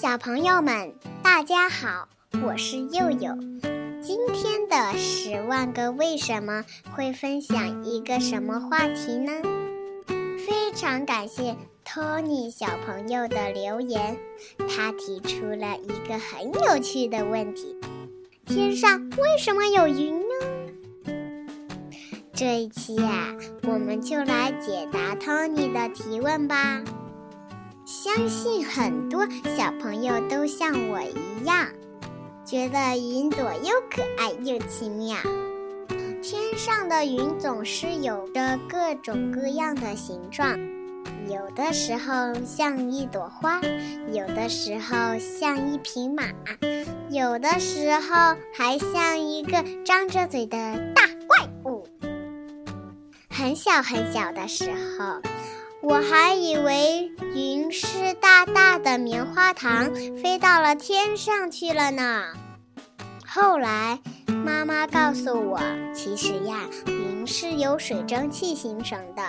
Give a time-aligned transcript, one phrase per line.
[0.00, 2.08] 小朋友们，大家好，
[2.42, 3.36] 我是佑佑。
[4.00, 6.64] 今天的《十万个为什么》
[6.96, 9.30] 会分享一个什么话题呢？
[10.38, 11.54] 非常感谢
[11.84, 14.16] 托尼小朋友的留言，
[14.70, 17.76] 他提出了一个很有趣的问题：
[18.46, 21.12] 天上为什么有云呢？
[22.32, 26.82] 这一期呀，我们就来解答托尼的提问吧。
[28.02, 31.68] 相信很多小朋友都像我一样，
[32.46, 35.18] 觉得云朵又可爱又奇妙。
[36.22, 40.58] 天上的云总是有着各种各样的形状，
[41.28, 43.60] 有的时候像一朵花，
[44.14, 46.24] 有的时候像一匹马，
[47.10, 50.56] 有的时候还像一个张着嘴的
[50.94, 51.86] 大怪物。
[53.28, 55.20] 很小很小的时候。
[55.82, 57.89] 我还以为云是
[58.90, 62.24] 的棉花糖，飞到了天上去了呢。
[63.24, 64.00] 后来
[64.44, 65.60] 妈妈告诉我，
[65.94, 69.22] 其实呀，云是由水蒸气形成的。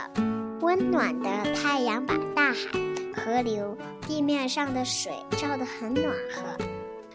[0.61, 2.55] 温暖的太阳把大海、
[3.13, 6.57] 河流、地面上的水照得很暖和，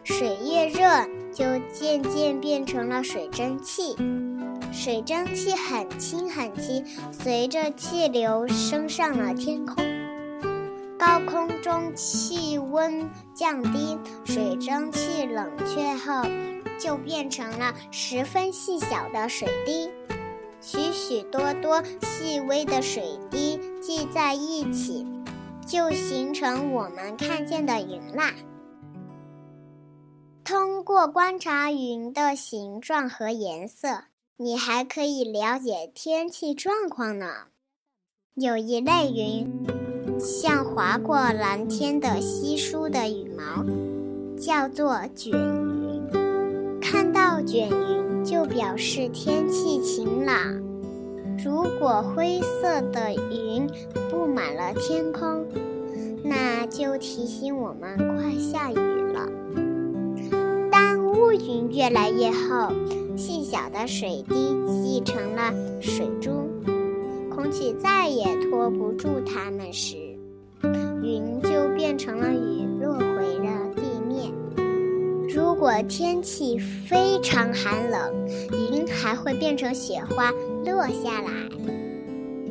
[0.05, 0.87] 水越热，
[1.33, 3.97] 就渐渐变成了水蒸气。
[4.73, 9.85] 水蒸气很轻很轻，随着气流升上了天空。
[11.07, 16.29] 高空中气温降低，水蒸气冷却后，
[16.81, 19.89] 就变成了十分细小的水滴。
[20.61, 25.07] 许许多多细微的水滴聚在一起，
[25.65, 28.35] 就形成我们看见的云啦。
[30.43, 34.07] 通过观察云的形状和颜色。
[34.39, 37.47] 你还可以了解天气状况呢。
[38.35, 39.67] 有一类云，
[40.19, 43.65] 像划过蓝天的稀疏的羽毛，
[44.39, 46.81] 叫做卷云。
[46.81, 50.61] 看到卷云，就表示天气晴朗。
[51.45, 53.69] 如果灰色的云
[54.11, 55.45] 布满了天空，
[56.25, 59.29] 那就提醒我们快下雨了。
[60.71, 62.73] 当乌云越来越厚。
[63.19, 65.51] 细小的水滴积成了
[65.81, 66.51] 水珠，
[67.35, 69.97] 空气再也托不住它们时，
[71.97, 74.33] 成了雨，落回了地面。
[75.29, 80.31] 如果天气非常寒冷，云还会变成雪花
[80.65, 81.31] 落下来。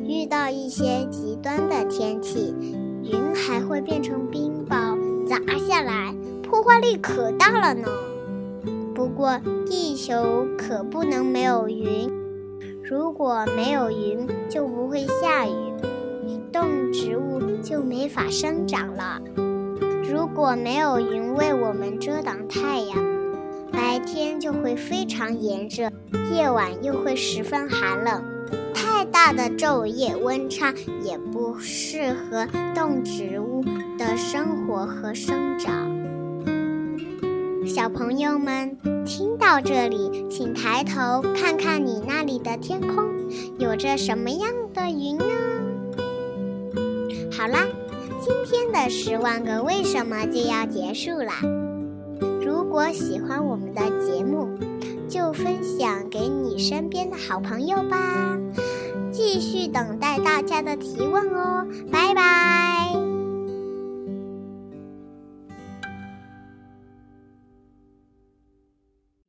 [0.04, 2.54] 遇到一些极端的天气，
[3.02, 4.96] 云还会变成冰雹
[5.26, 7.88] 砸下来，破坏力可大了呢。
[8.94, 12.08] 不过，地球可不能没有云。
[12.82, 15.65] 如果没有云，就不会下雨，
[16.52, 19.20] 动植物就没法生长了。
[20.08, 22.96] 如果没有云为我们遮挡太阳，
[23.72, 25.90] 白天就会非常炎热，
[26.32, 28.22] 夜晚又会十分寒冷。
[28.72, 30.72] 太大的昼夜温差
[31.02, 33.62] 也不适合动植物
[33.98, 35.94] 的生活和生长。
[37.66, 43.04] 小朋友们，听到这里，请抬头看看你那里的天空，
[43.58, 45.24] 有着什么样的云呢？
[47.36, 47.66] 好啦，
[48.20, 51.34] 今天的十万个为什么就要结束啦。
[52.42, 54.48] 如果喜欢我们的节目，
[55.06, 58.38] 就分享给你身边的好朋友吧。
[59.12, 62.25] 继续等待大家的提问哦，拜拜。